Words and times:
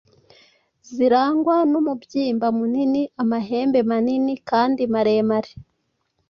zirangwa 0.93 1.55
numubyimba 1.71 2.47
munini, 2.57 3.03
amahembe 3.21 3.79
manini 3.89 4.33
kandi 4.49 4.81
maremare, 4.93 5.51